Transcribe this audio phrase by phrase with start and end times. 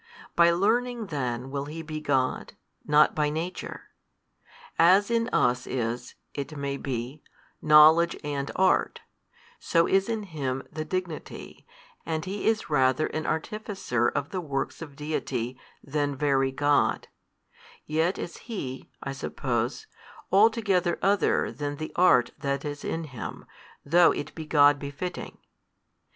[0.35, 2.53] By learning then will He be God,
[2.87, 3.83] not by Nature.
[4.79, 7.23] As in us is (it may |250 be)
[7.61, 9.01] knowledge and art,
[9.59, 11.67] so is in Him the Dignity,
[12.03, 17.07] and He is rather an Artificer of the works of Deity than Very God:
[17.85, 19.85] yet is He (I suppose)
[20.31, 23.45] altogether other than the art that is in Him,
[23.85, 25.37] though it be God befitting.